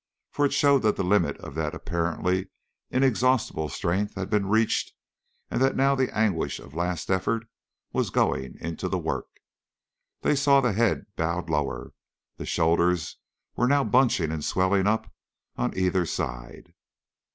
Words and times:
For 0.31 0.45
it 0.47 0.51
showed 0.51 0.81
that 0.81 0.95
the 0.95 1.03
limit 1.03 1.37
of 1.37 1.53
that 1.53 1.75
apparently 1.75 2.49
inexhaustible 2.89 3.69
strength 3.69 4.15
had 4.15 4.31
been 4.31 4.47
reached 4.47 4.93
and 5.51 5.61
that 5.61 5.75
now 5.75 5.93
the 5.93 6.11
anguish 6.17 6.57
of 6.59 6.73
last 6.73 7.11
effort 7.11 7.45
was 7.93 8.09
going 8.09 8.57
into 8.59 8.89
the 8.89 8.97
work. 8.97 9.27
They 10.21 10.35
saw 10.35 10.59
the 10.59 10.73
head 10.73 11.05
bowed 11.15 11.51
lower; 11.51 11.93
the 12.37 12.47
shoulders 12.47 13.17
were 13.55 13.67
now 13.67 13.83
bunching 13.83 14.31
and 14.31 14.43
swelling 14.43 14.87
up 14.87 15.13
on 15.55 15.77
either 15.77 16.07
side. 16.07 16.73